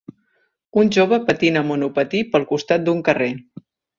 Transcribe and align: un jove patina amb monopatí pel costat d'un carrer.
un 0.83 0.87
jove 0.97 1.19
patina 1.27 1.61
amb 1.65 1.69
monopatí 1.73 2.23
pel 2.31 2.47
costat 2.55 2.87
d'un 2.87 3.07
carrer. 3.11 3.31